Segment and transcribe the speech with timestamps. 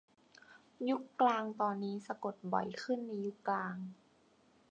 [0.89, 3.77] ยุคกลางตอนนี้สะกดบ่อยขึ้นในยุคกลาง